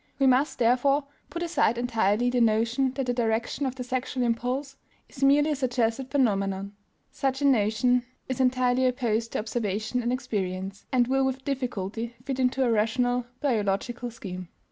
We 0.17 0.25
must, 0.25 0.57
therefore, 0.57 1.03
put 1.29 1.43
aside 1.43 1.77
entirely 1.77 2.31
the 2.31 2.41
notion 2.41 2.91
that 2.93 3.05
the 3.05 3.13
direction 3.13 3.67
of 3.67 3.75
the 3.75 3.83
sexual 3.83 4.23
impulse 4.23 4.75
is 5.07 5.23
merely 5.23 5.51
a 5.51 5.55
suggested 5.55 6.09
phenomenon; 6.09 6.75
such 7.11 7.39
a 7.43 7.45
notion 7.45 8.05
is 8.27 8.41
entirely 8.41 8.87
opposed 8.87 9.33
to 9.33 9.37
observation 9.39 10.01
and 10.01 10.11
experience, 10.11 10.87
and 10.91 11.07
will 11.07 11.23
with 11.23 11.45
difficulty 11.45 12.15
fit 12.23 12.39
into 12.39 12.63
a 12.65 12.71
rational 12.71 13.27
biological 13.41 14.09
scheme. 14.09 14.47